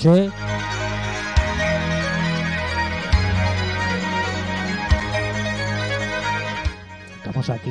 [0.00, 0.30] Estamos
[7.50, 7.70] aquí,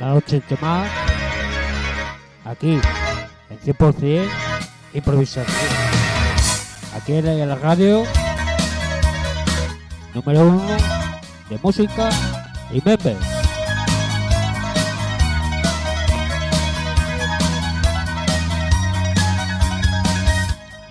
[0.00, 0.88] una noche más,
[2.46, 2.80] aquí,
[3.50, 4.28] en 100%
[4.94, 5.68] improvisación.
[6.96, 8.04] Aquí en la radio,
[10.14, 10.76] número uno
[11.50, 12.08] de música
[12.72, 13.37] y memes.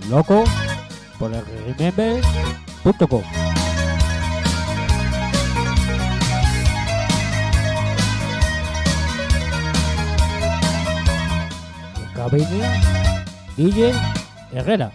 [0.10, 0.44] Loco
[1.20, 1.44] por el
[1.78, 3.24] remember.com.
[12.16, 12.82] Cabina
[13.56, 13.94] DJ
[14.52, 14.92] Herrera.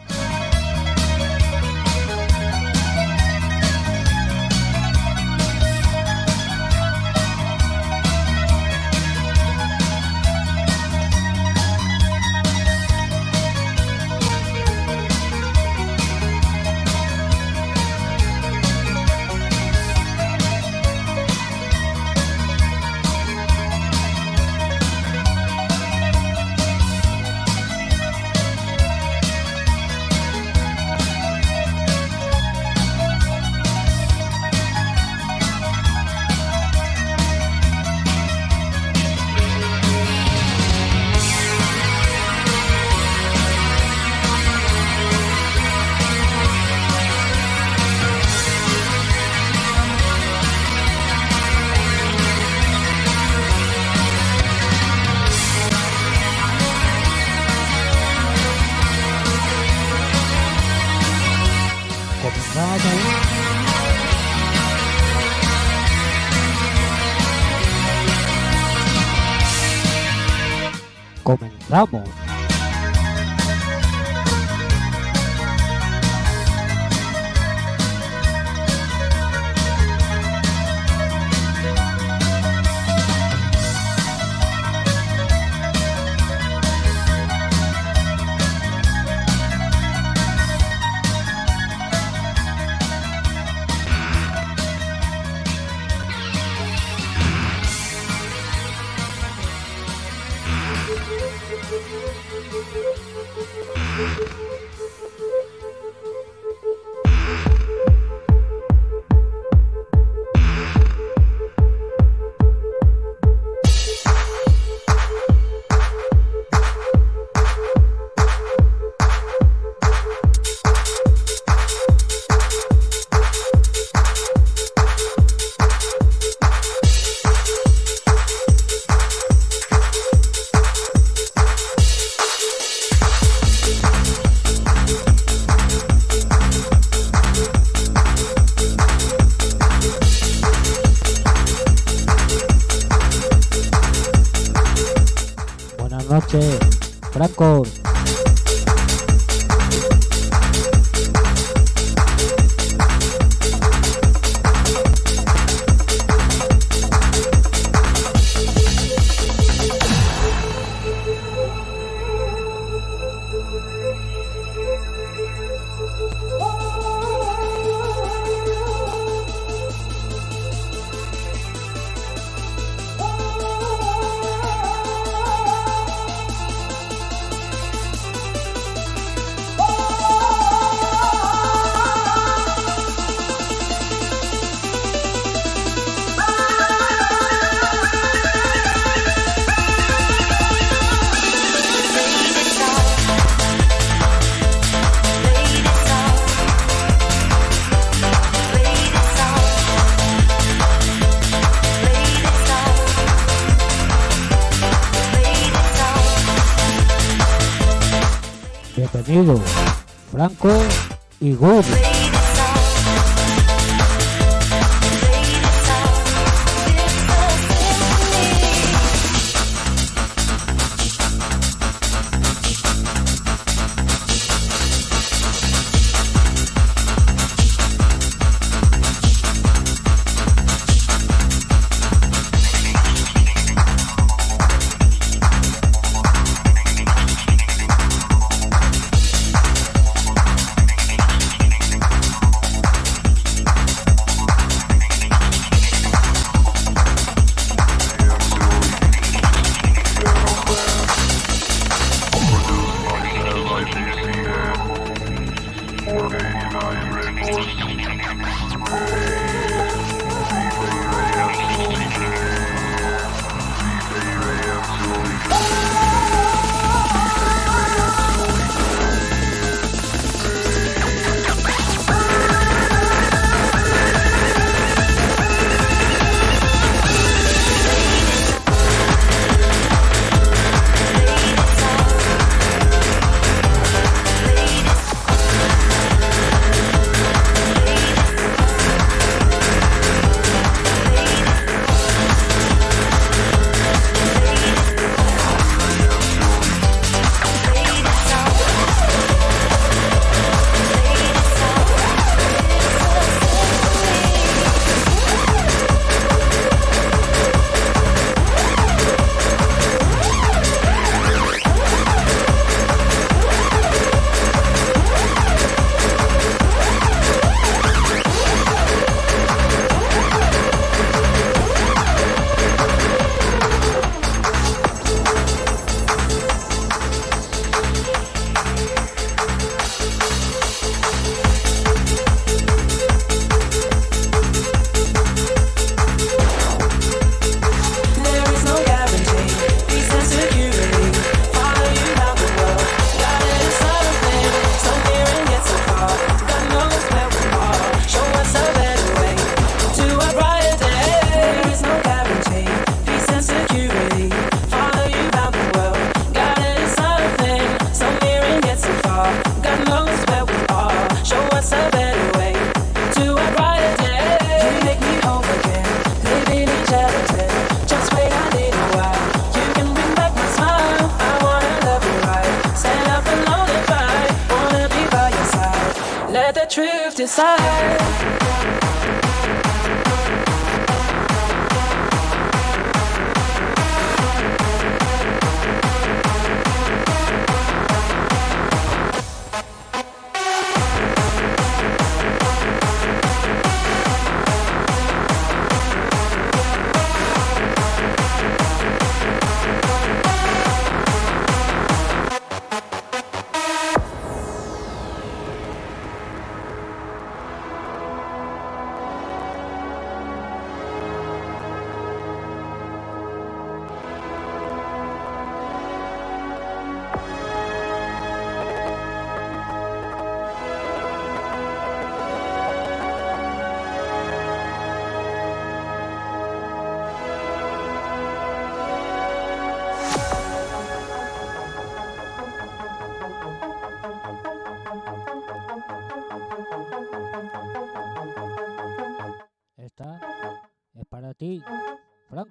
[211.43, 211.72] Good.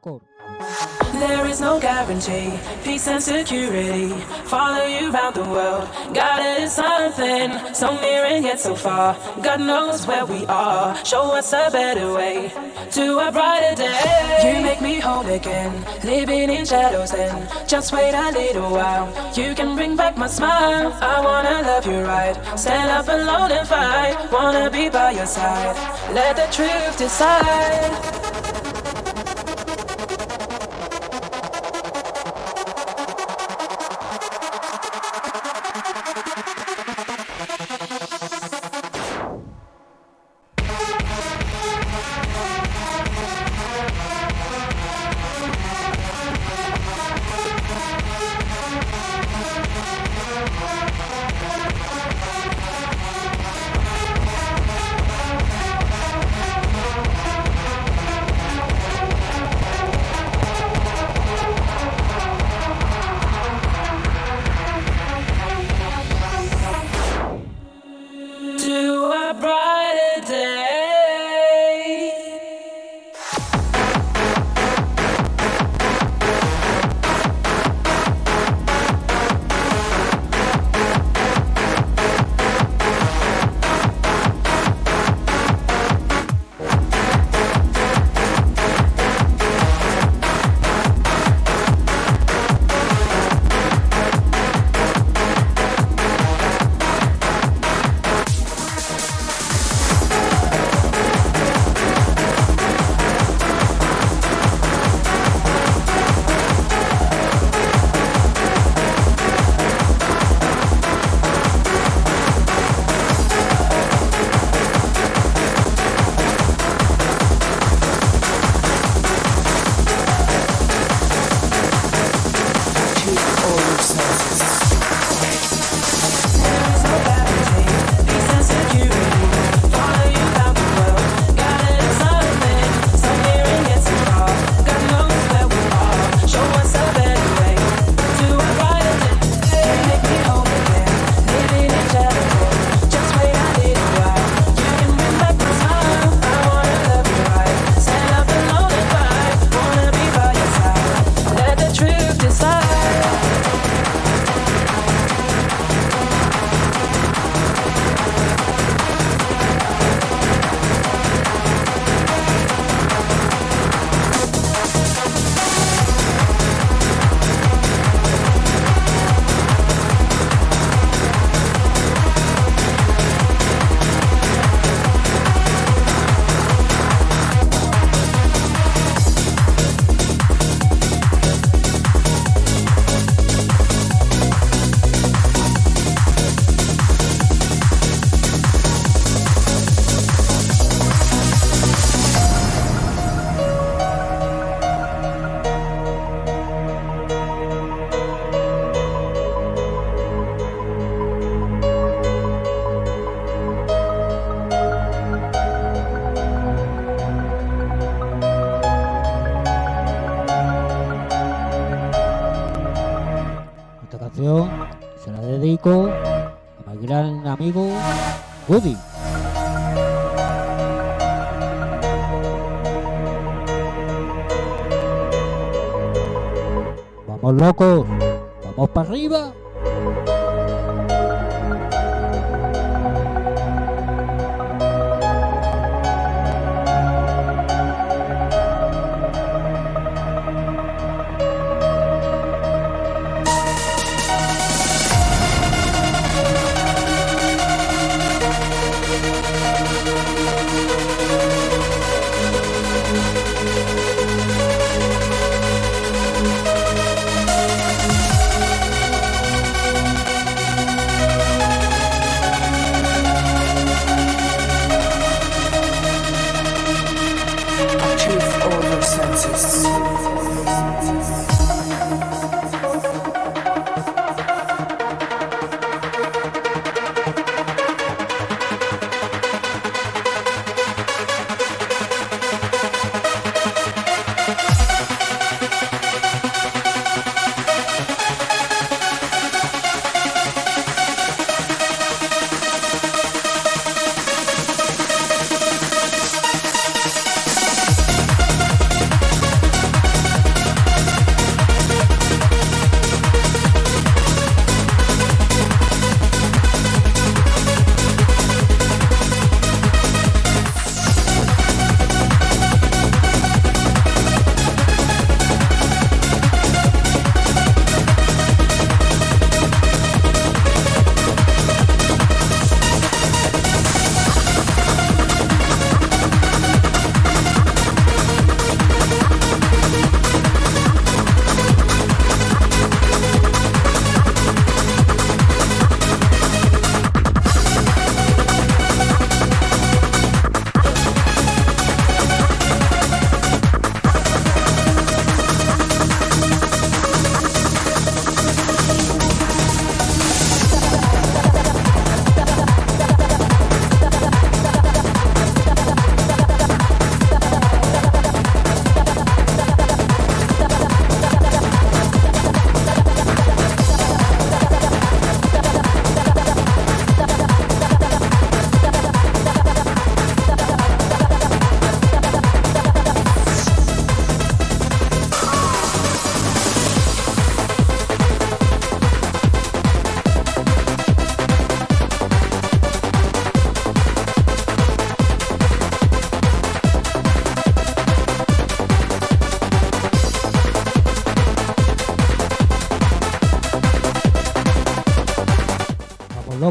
[0.04, 2.52] Y no guarantee
[2.84, 4.10] peace and security.
[4.46, 5.88] Follow you around the world.
[6.60, 9.16] Is something so near and yet so far.
[9.44, 10.96] God knows where we are.
[11.06, 12.52] Show us a better way
[12.92, 14.56] to a brighter day.
[14.56, 17.14] You make me whole again, living in shadows.
[17.14, 19.08] And just wait a little while.
[19.36, 20.94] You can bring back my smile.
[21.00, 22.36] I wanna love you right.
[22.58, 24.32] Stand up alone and fight.
[24.32, 25.76] Wanna be by your side.
[26.14, 28.21] Let the truth decide.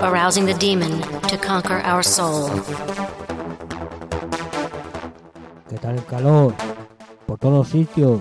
[0.00, 2.50] arousing the demon to conquer our soul.
[5.68, 6.54] ¿Qué tal el calor?
[7.26, 8.20] Por todos los sitios.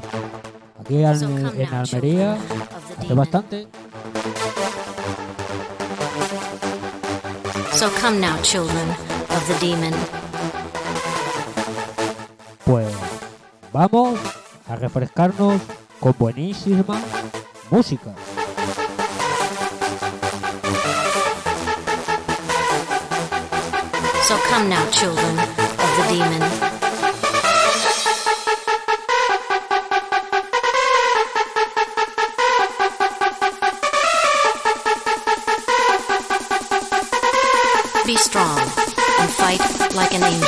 [0.82, 3.18] Aquí en, So come en now, Almería children of the hace demon.
[3.18, 3.68] bastante.
[7.74, 8.90] So come now, children
[9.30, 9.94] of the demon.
[12.66, 12.88] Pues
[13.72, 14.20] vamos
[14.68, 15.62] a refrescarnos
[16.00, 17.00] con buenísima
[17.70, 18.14] música.
[24.28, 26.42] So come now, children of the demon.
[38.06, 39.62] Be strong and fight
[39.96, 40.47] like an angel.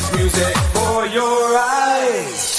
[0.00, 2.57] It's music for your eyes.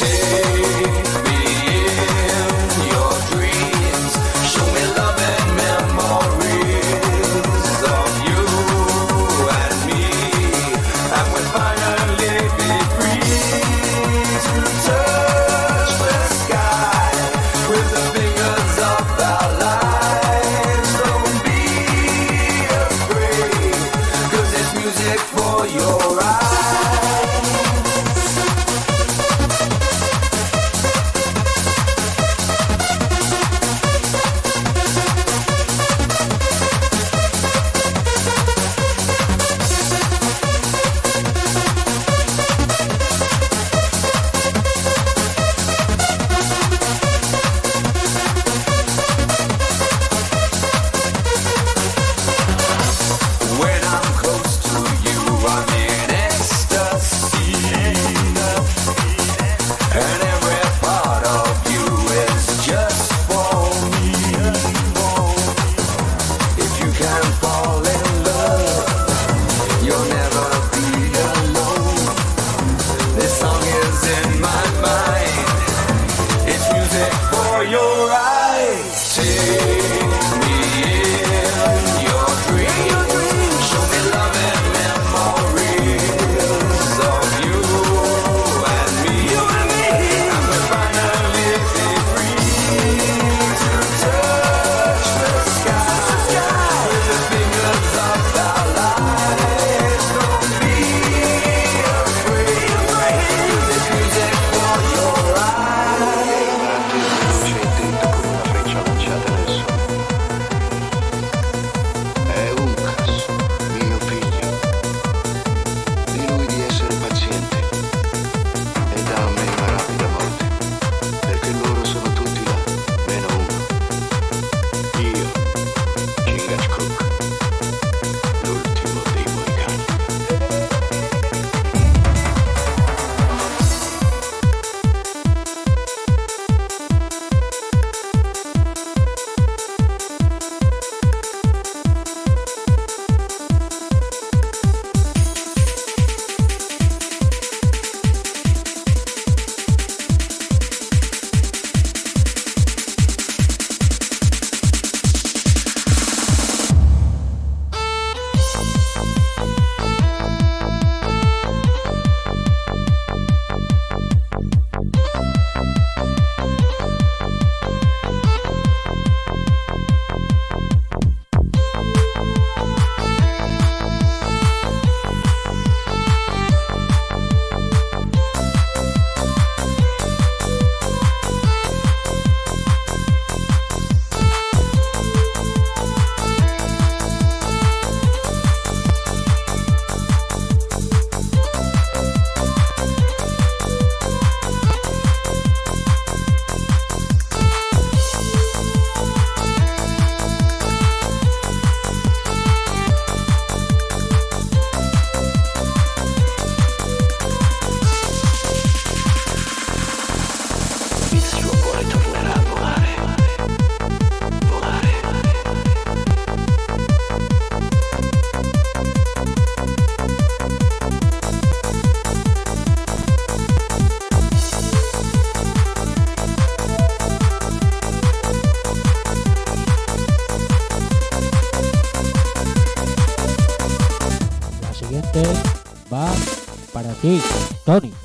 [237.70, 237.99] Tony.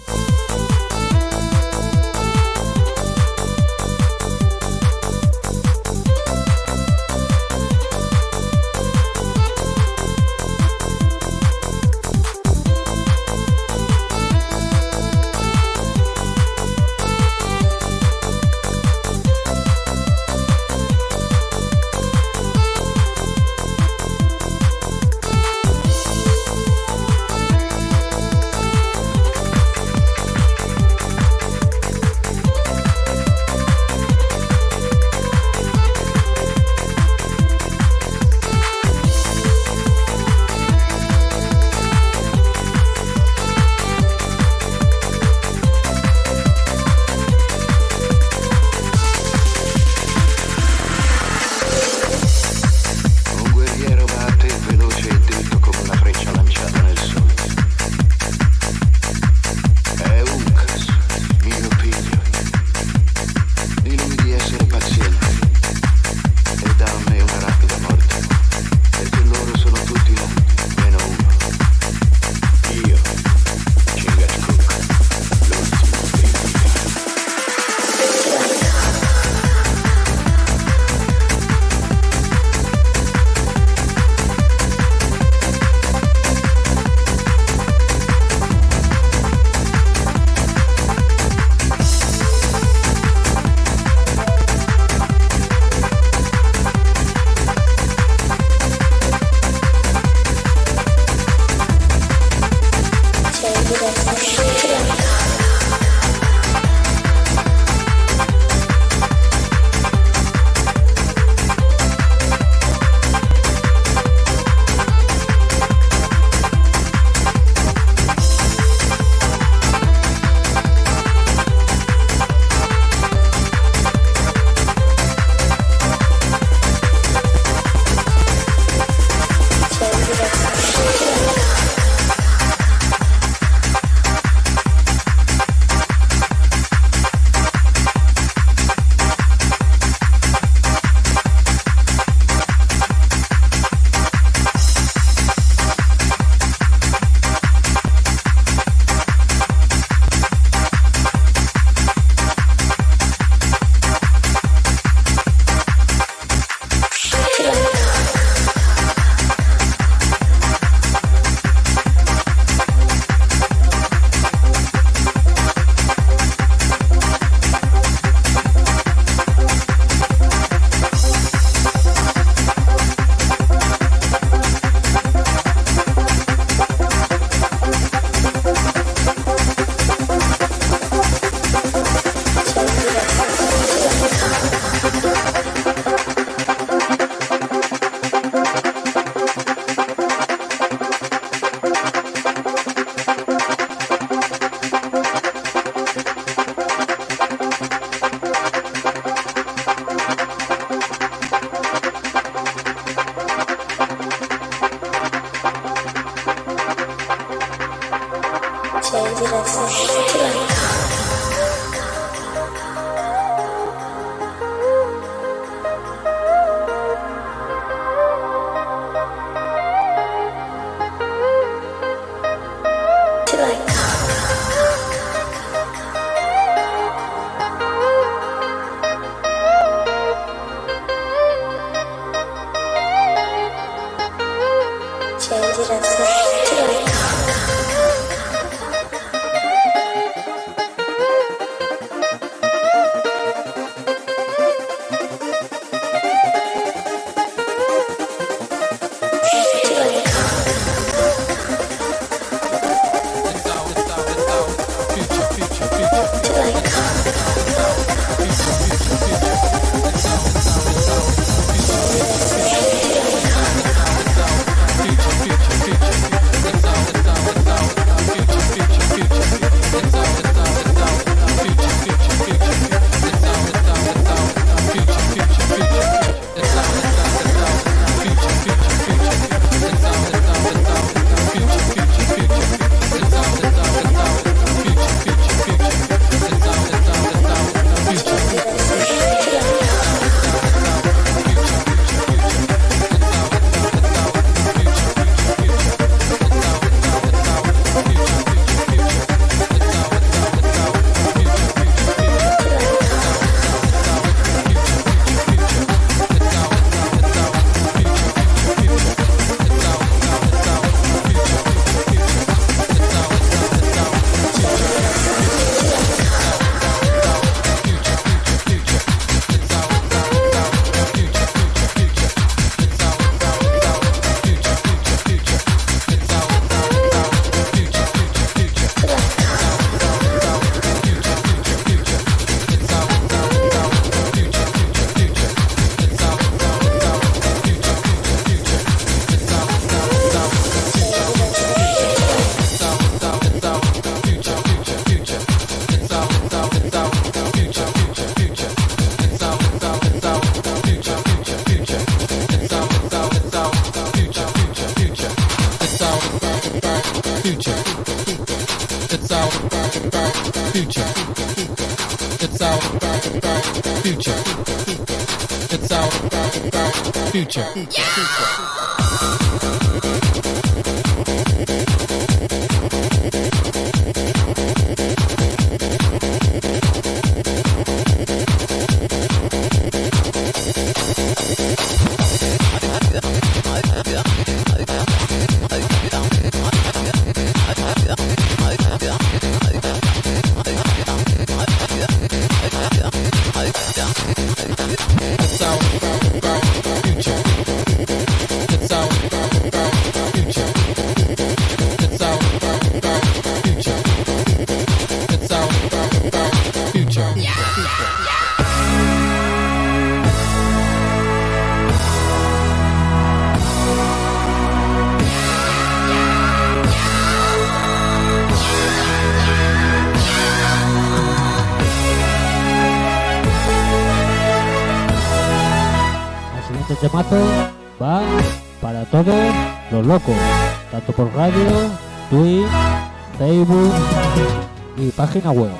[435.20, 435.50] Página web.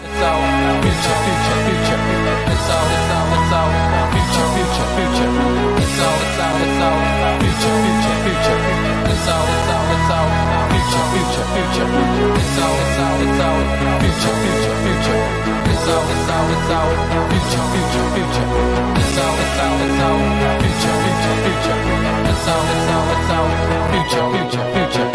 [23.94, 25.13] Future, future, future.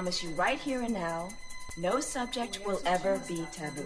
[0.00, 1.28] promise you right here and now,
[1.76, 3.84] no subject will ever be taboo.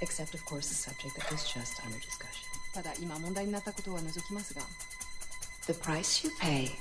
[0.00, 2.48] Except, of course, the subject that was just under discussion.
[5.66, 6.72] The price you pay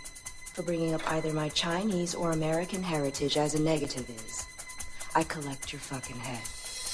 [0.53, 4.47] for bringing up either my Chinese or American heritage as a negative is
[5.13, 6.43] I collect your fucking head.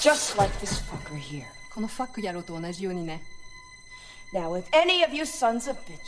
[0.02, 1.50] Just like this fucker here.
[4.34, 5.99] Now, if any of you sons of bitches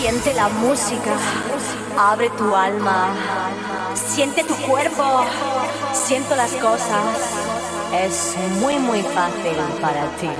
[0.00, 1.10] Siente la música,
[1.98, 3.08] abre tu alma,
[3.96, 5.24] siente tu cuerpo,
[5.92, 7.02] siento las cosas.
[7.92, 10.30] Es muy muy fácil para ti.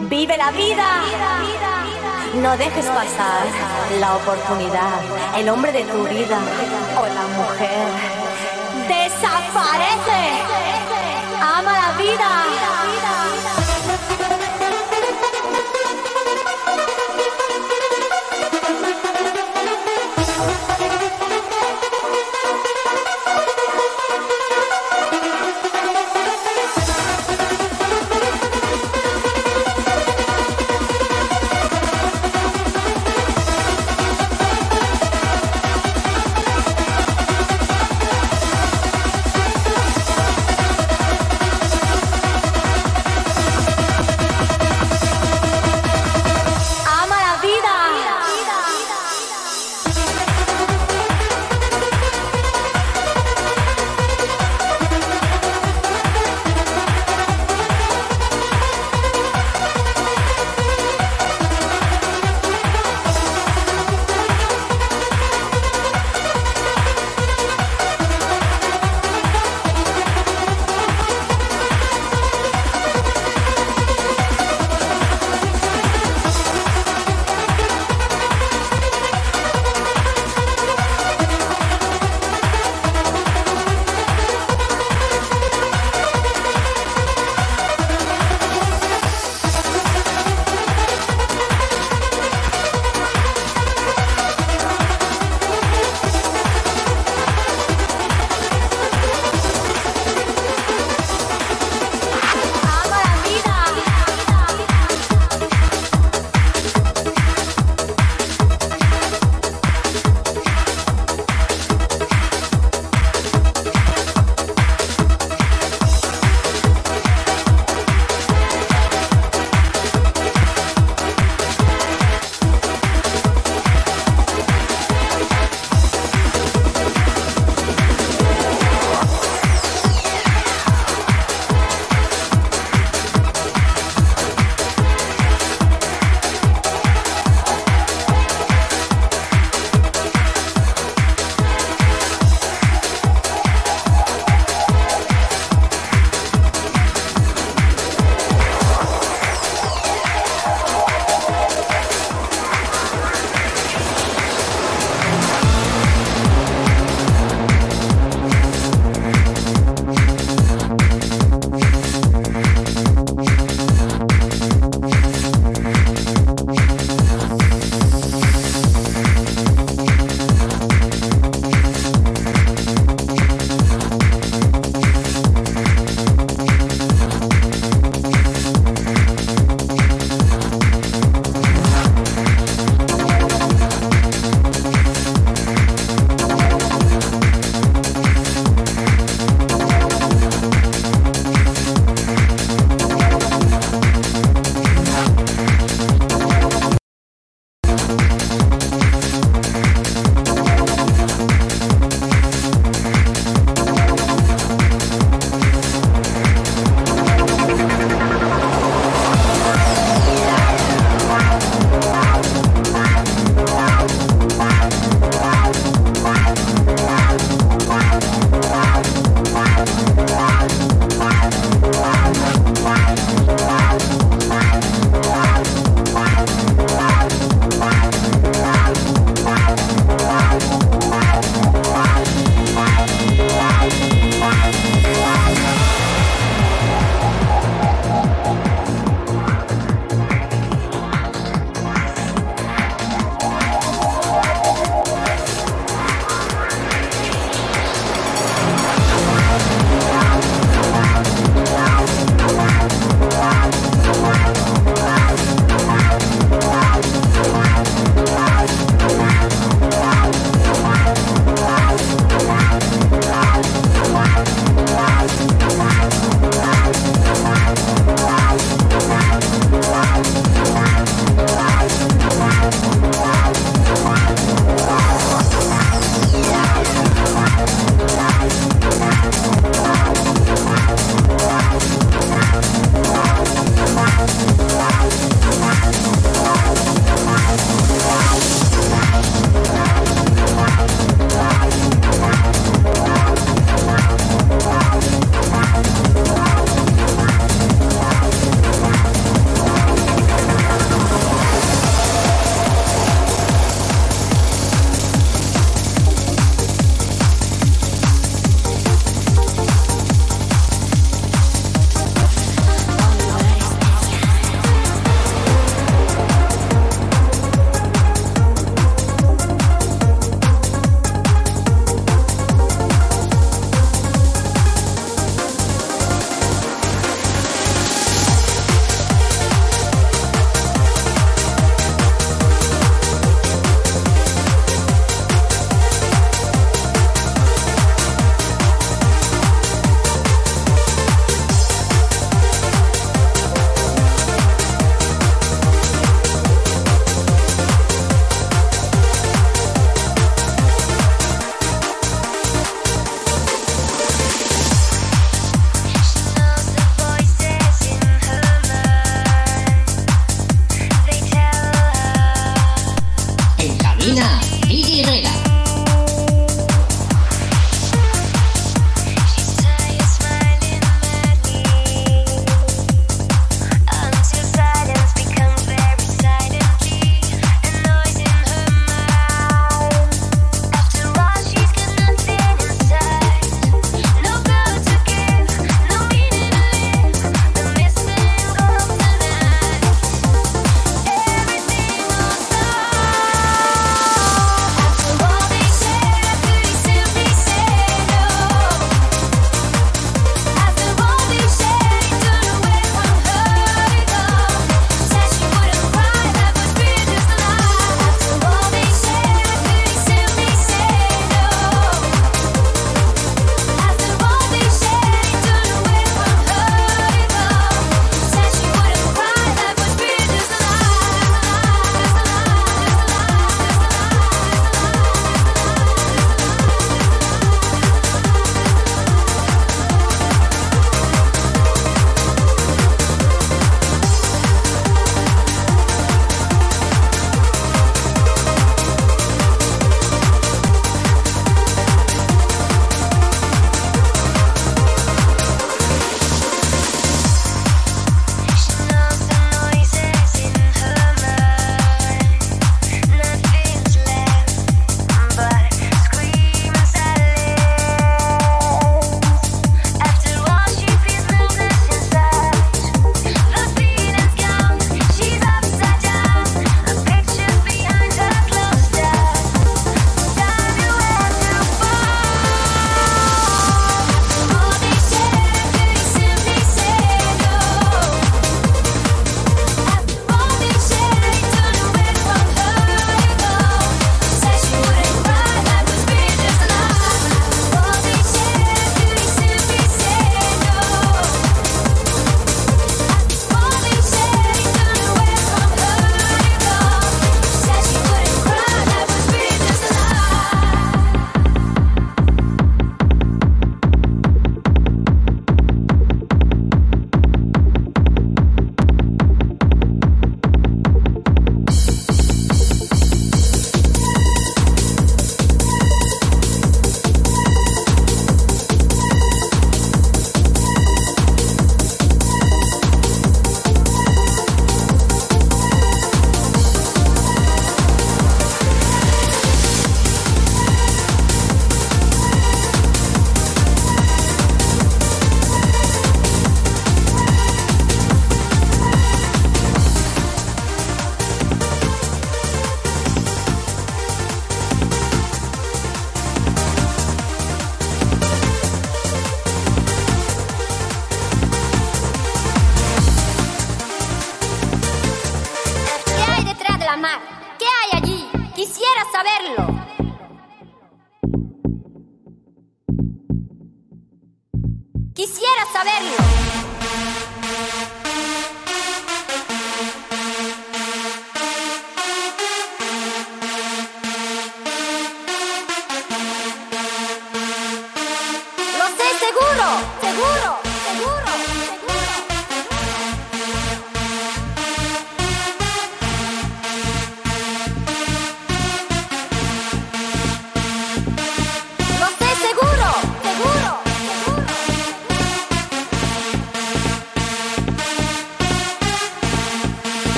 [0.00, 0.88] Vive la vida.
[2.34, 3.46] No dejes pasar
[3.98, 5.00] la oportunidad.
[5.34, 6.38] El hombre de tu vida
[7.00, 7.86] o la mujer
[8.88, 10.20] desaparece.
[11.40, 12.83] Ama la vida.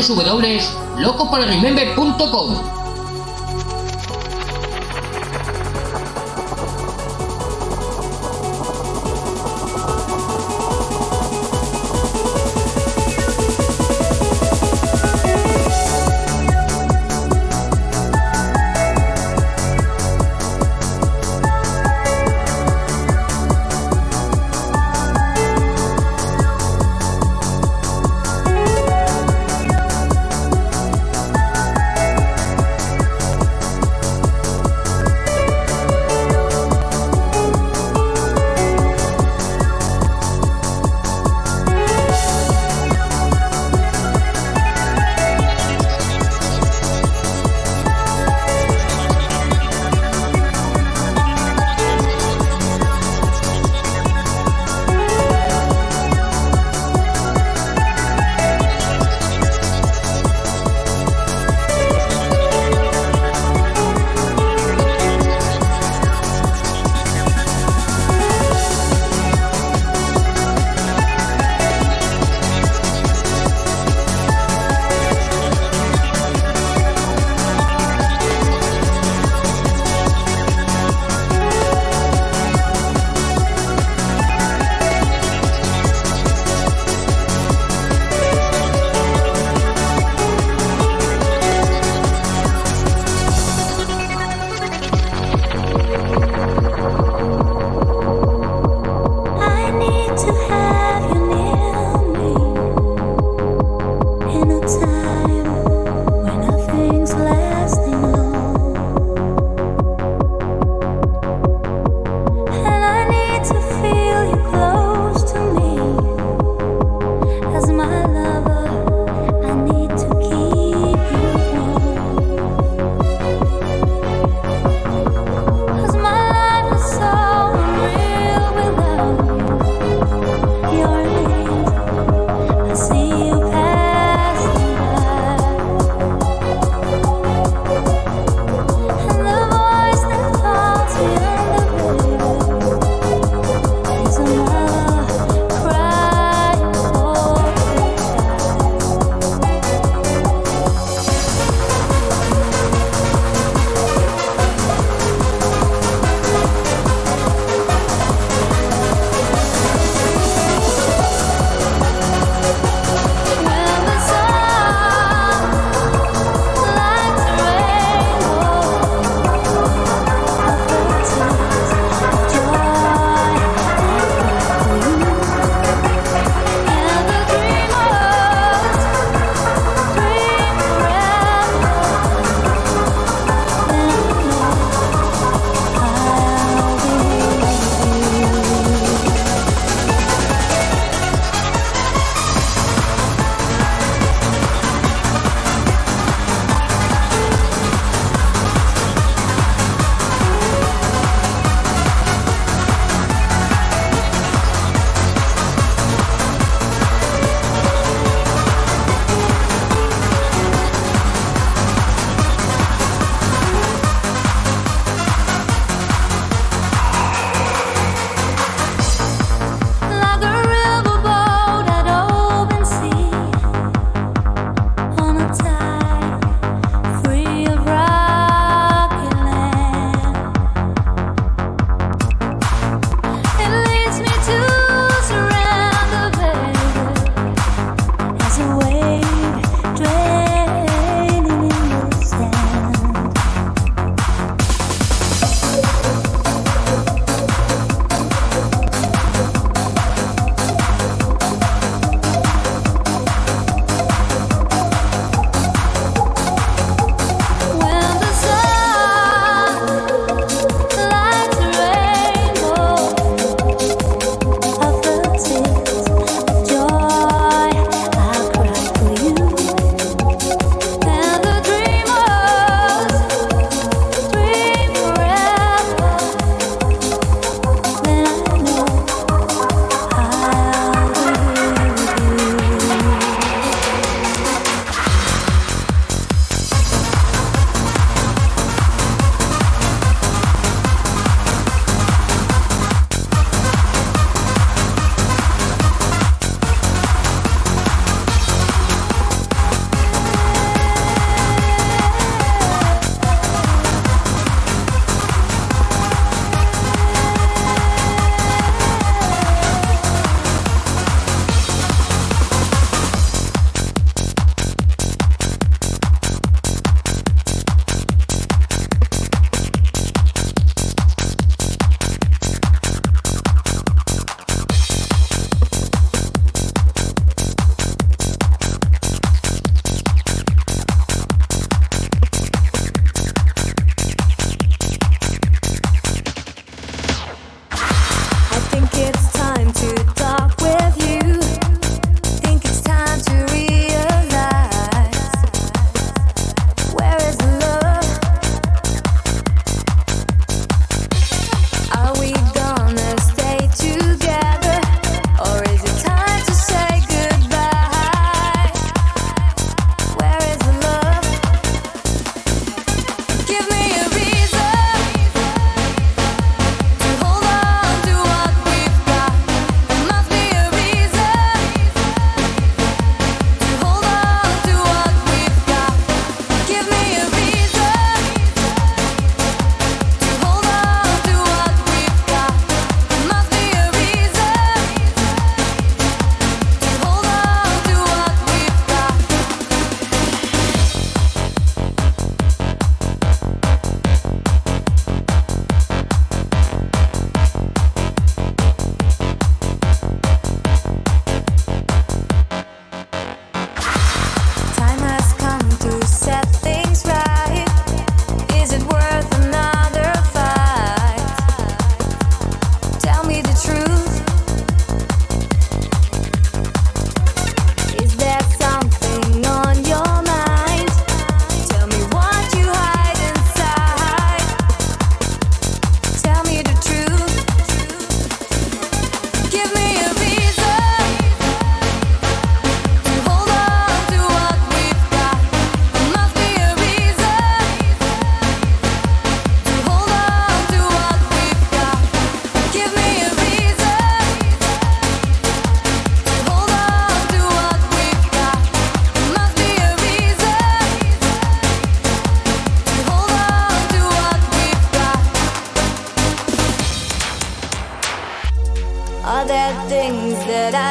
[0.00, 2.69] www.locoporremember.com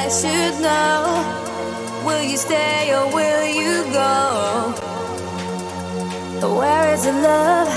[0.10, 1.06] should know.
[2.04, 4.74] Will you stay or will you go?
[6.58, 7.70] Where is the love?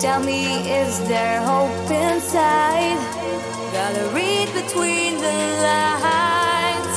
[0.00, 2.98] Tell me, is there hope inside?
[3.72, 5.36] Gotta read between the
[5.68, 6.94] lines.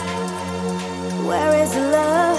[1.25, 2.36] Where is the love?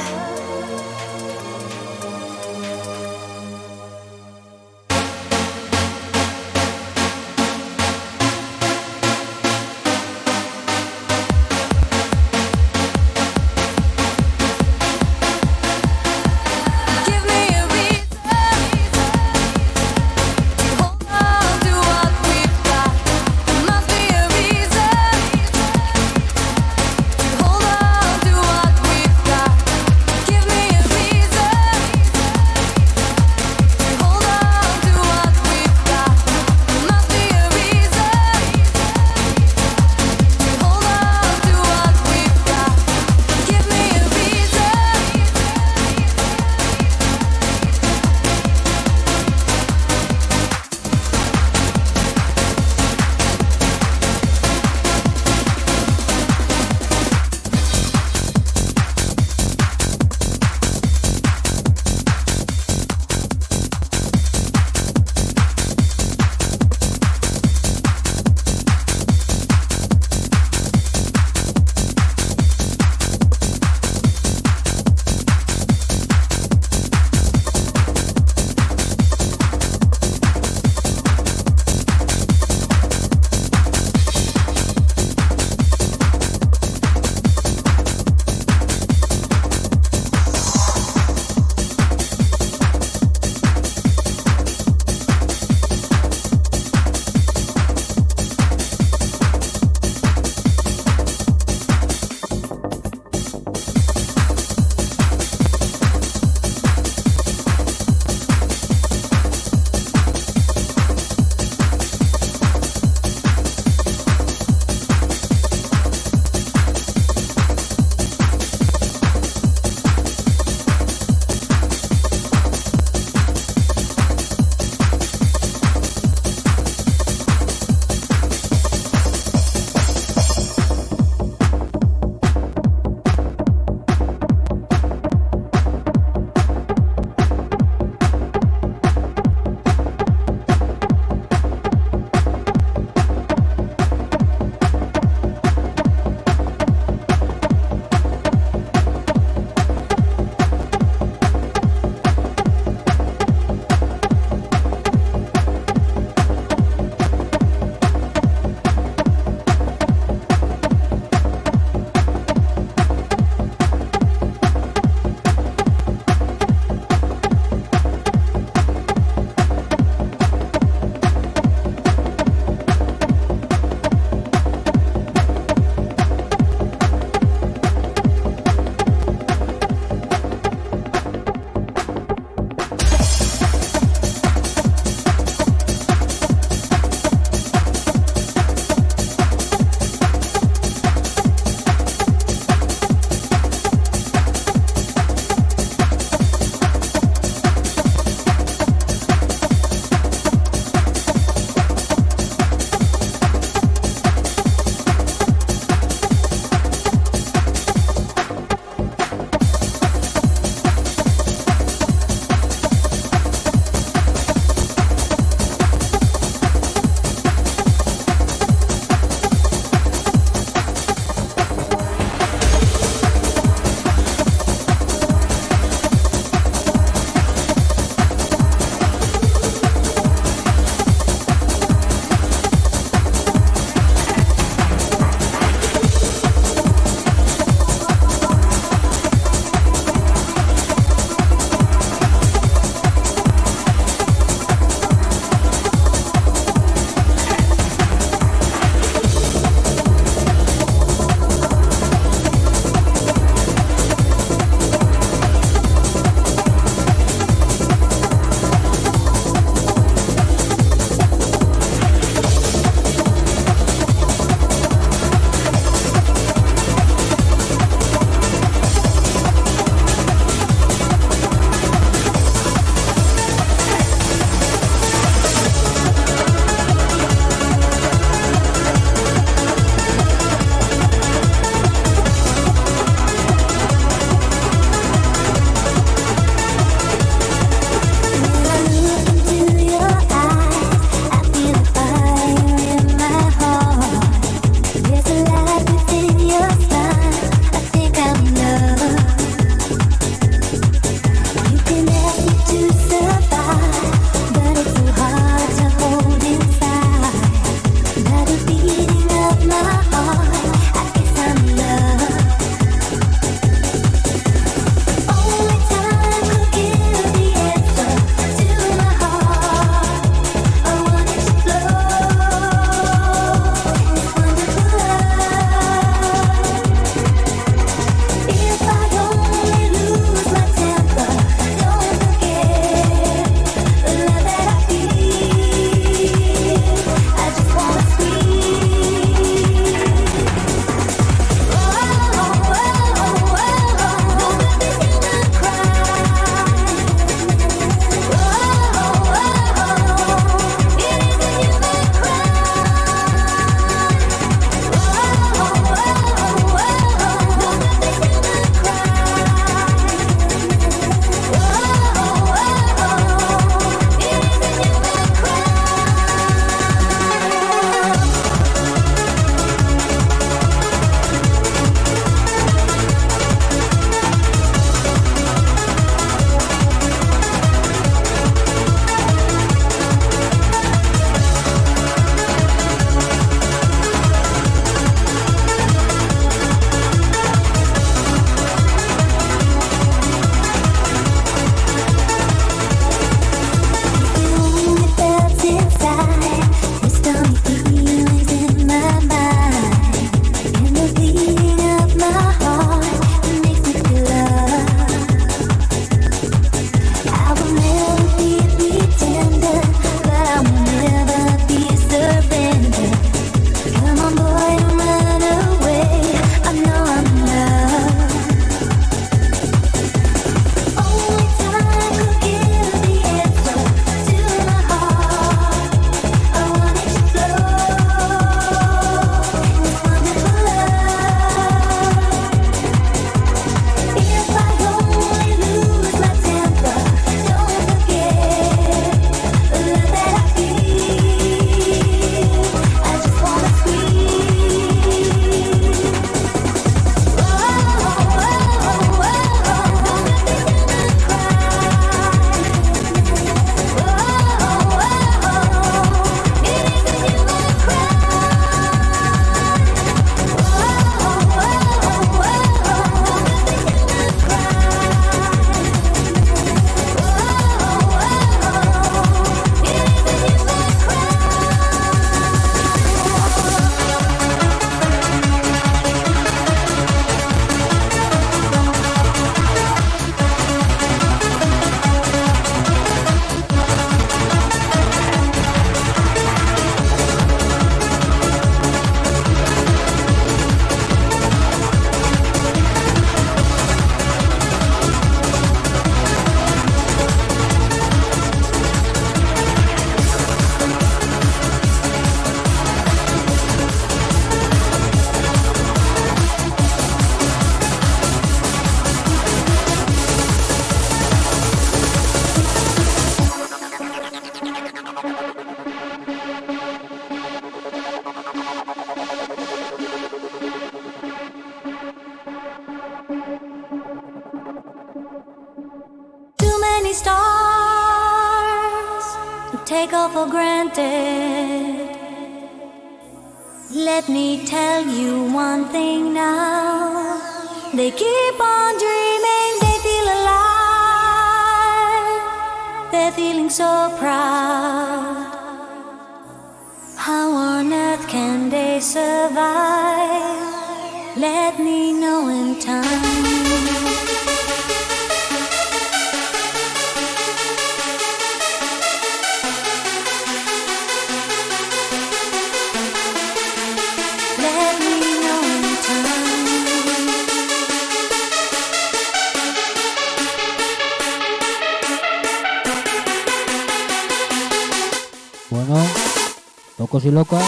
[577.24, 577.40] Con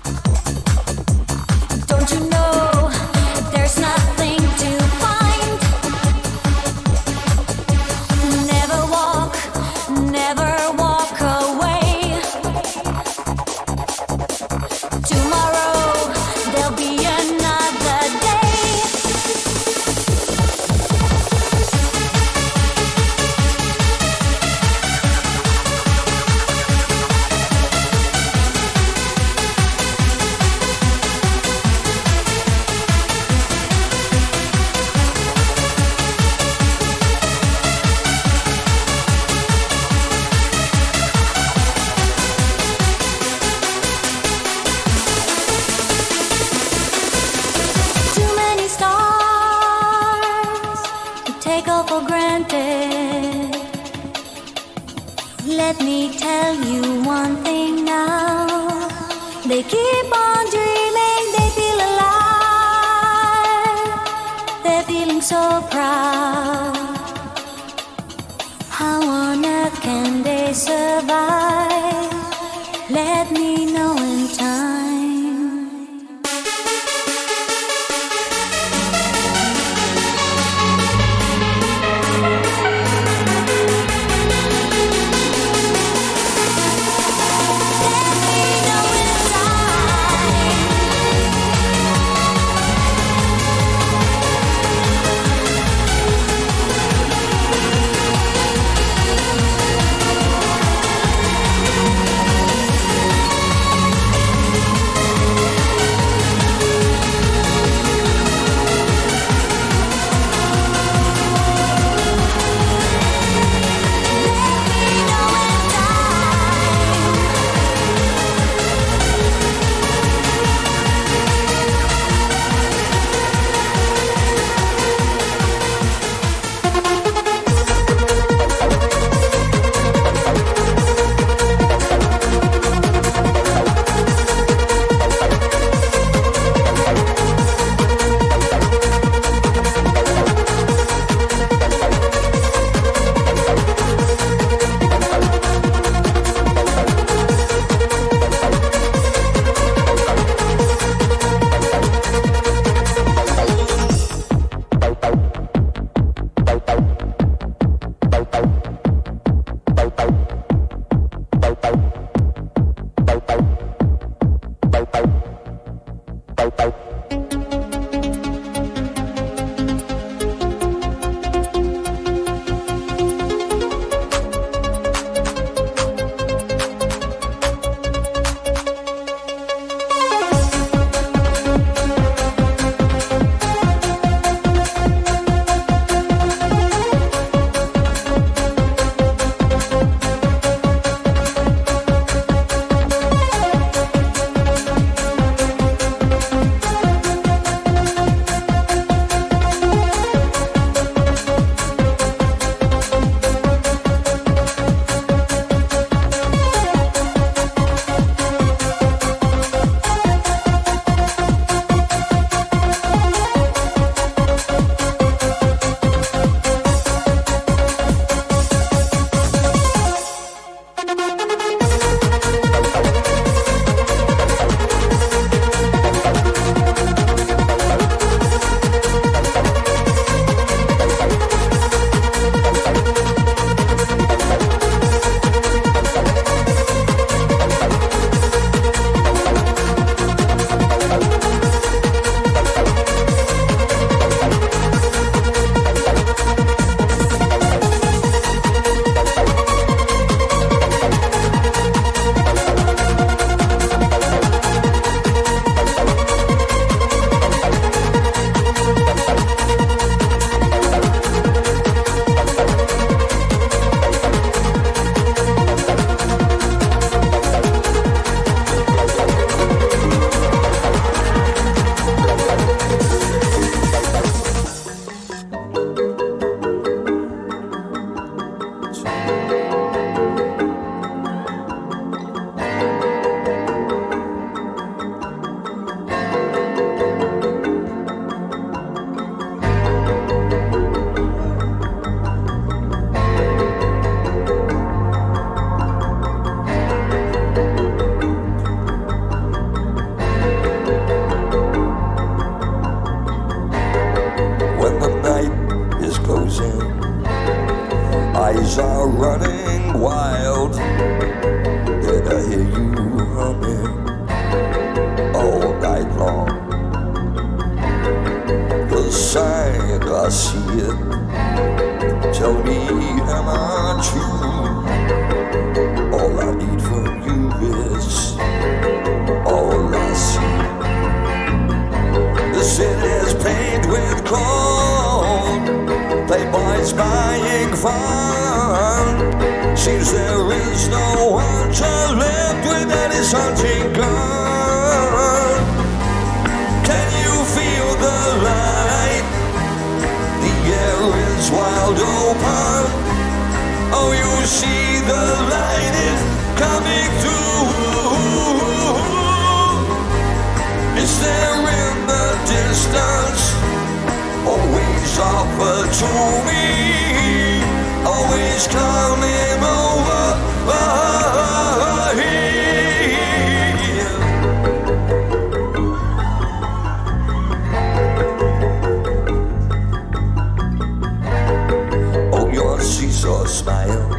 [383.27, 383.89] Smile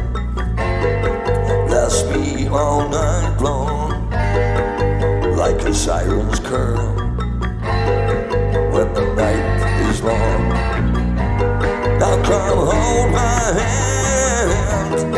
[1.69, 4.09] lasts me all night long,
[5.37, 6.95] like a siren's curl
[8.73, 10.49] when the night is long.
[11.99, 15.11] Now come hold my hand,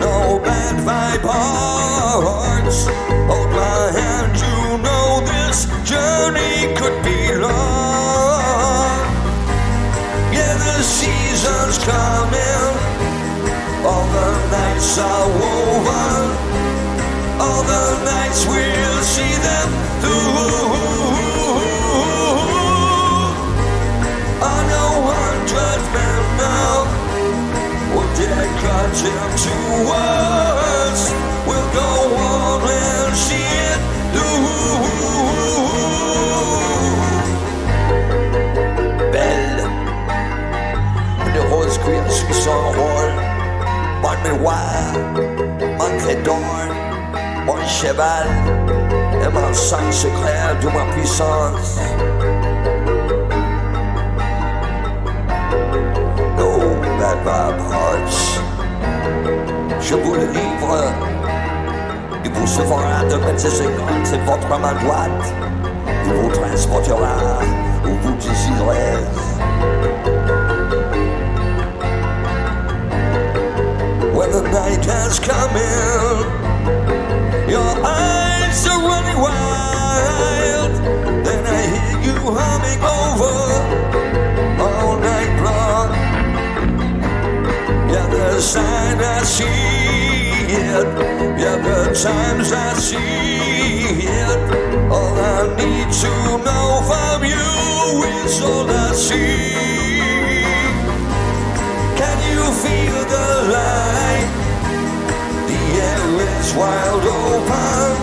[0.00, 2.86] no bad vibe hearts.
[3.28, 9.00] Hold my hand, you know this journey could be long.
[10.32, 12.99] Yeah, the season's coming.
[13.82, 16.36] All the nights are woven.
[17.40, 19.68] All the nights we'll see them
[20.02, 20.40] through.
[24.42, 26.76] I know hundred men now.
[27.94, 29.56] We'll get cut into
[29.88, 31.02] words.
[31.48, 31.90] We'll go
[32.20, 33.80] on and see it
[34.12, 34.44] through.
[39.10, 39.64] Belle.
[41.34, 43.29] Le rose cuir suit son rôle.
[44.30, 44.92] Mon miroir,
[47.46, 48.28] mon cheval
[49.22, 51.80] et mon sang secret de ma puissance.
[57.10, 58.40] Vibe hearts.
[59.80, 60.92] Je vous le livre.
[62.24, 65.34] Il vous suffira de mettre ses secondes, c'est votre main droite.
[66.06, 67.40] Il vous transportera
[67.84, 69.49] où vous désirez.
[75.10, 76.30] Night coming.
[77.48, 80.72] Your eyes are running wild.
[81.24, 83.34] Then I hear you humming over
[84.62, 85.90] all night long.
[87.90, 89.44] Yeah, the sign I see
[90.48, 90.86] it.
[91.38, 94.90] Yeah, the times I see it.
[94.90, 96.12] All I need to
[96.44, 99.54] know from you is all I see.
[101.96, 104.49] Can you feel the light?
[106.50, 107.94] Is wide open.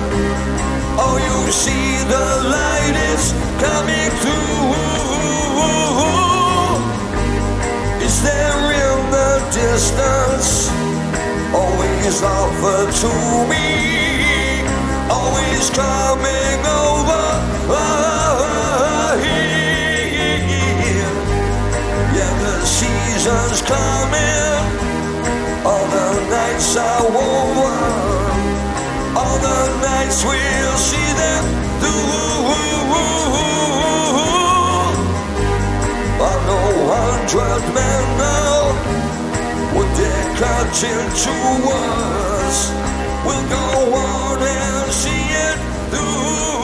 [1.04, 4.72] Oh, you see the light is coming through.
[8.08, 10.72] Is there in the distance?
[11.52, 13.12] Always offer to
[13.52, 14.64] me.
[15.12, 17.24] Always coming over.
[20.88, 21.16] here.
[22.16, 24.64] Yeah, the season's coming.
[25.66, 28.27] All the nights are woven.
[29.20, 29.60] All the
[30.24, 31.44] we'll see them
[31.82, 31.94] do.
[36.48, 36.62] No
[36.96, 38.64] hundred men now
[39.76, 39.92] would
[40.84, 41.36] into
[41.76, 42.58] us.
[43.26, 45.58] We'll go on and see it
[45.92, 46.57] through.